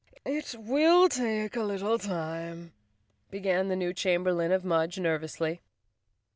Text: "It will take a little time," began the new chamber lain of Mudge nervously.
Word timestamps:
"It 0.37 0.55
will 0.57 1.09
take 1.09 1.55
a 1.55 1.61
little 1.61 1.99
time," 1.99 2.73
began 3.29 3.67
the 3.67 3.75
new 3.75 3.93
chamber 3.93 4.33
lain 4.33 4.51
of 4.51 4.65
Mudge 4.65 4.97
nervously. 4.99 5.61